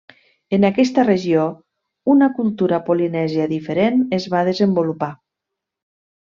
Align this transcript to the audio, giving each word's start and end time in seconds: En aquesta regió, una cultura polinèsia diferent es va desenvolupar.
En 0.55 0.63
aquesta 0.69 1.03
regió, 1.09 1.43
una 2.15 2.31
cultura 2.39 2.81
polinèsia 2.89 3.47
diferent 3.53 4.03
es 4.21 4.29
va 4.35 4.43
desenvolupar. 4.51 5.15